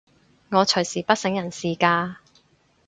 [0.49, 2.15] 我隨時不省人事㗎